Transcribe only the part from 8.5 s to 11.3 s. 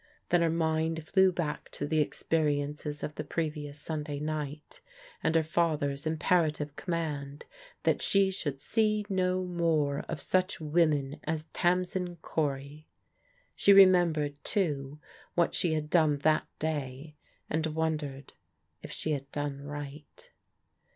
see no more of such women